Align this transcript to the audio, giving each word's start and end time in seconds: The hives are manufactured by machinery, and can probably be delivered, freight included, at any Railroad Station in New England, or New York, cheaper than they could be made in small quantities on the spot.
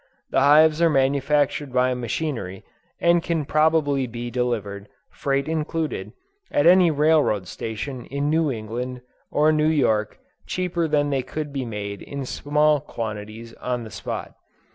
The 0.31 0.39
hives 0.41 0.81
are 0.81 0.89
manufactured 0.89 1.71
by 1.71 1.93
machinery, 1.93 2.63
and 2.99 3.21
can 3.21 3.45
probably 3.45 4.07
be 4.07 4.31
delivered, 4.31 4.87
freight 5.11 5.47
included, 5.47 6.11
at 6.49 6.65
any 6.65 6.89
Railroad 6.89 7.47
Station 7.47 8.07
in 8.07 8.27
New 8.27 8.51
England, 8.51 9.01
or 9.29 9.51
New 9.51 9.69
York, 9.69 10.17
cheaper 10.47 10.87
than 10.87 11.11
they 11.11 11.21
could 11.21 11.53
be 11.53 11.65
made 11.65 12.01
in 12.01 12.25
small 12.25 12.79
quantities 12.81 13.53
on 13.61 13.83
the 13.83 13.91
spot. 13.91 14.33